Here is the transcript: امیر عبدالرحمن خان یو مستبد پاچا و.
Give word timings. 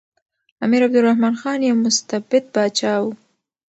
امیر 0.63 0.81
عبدالرحمن 0.87 1.33
خان 1.41 1.59
یو 1.63 1.75
مستبد 1.83 2.43
پاچا 2.53 2.93
و. 3.01 3.05